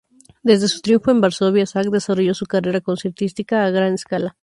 Desde 0.41 0.67
su 0.67 0.81
triunfo 0.81 1.11
en 1.11 1.21
Varsovia, 1.21 1.67
Zak 1.67 1.85
desarrolló 1.91 2.33
su 2.33 2.47
carrera 2.47 2.81
concertística 2.81 3.63
a 3.63 3.69
gran 3.69 3.93
escala. 3.93 4.35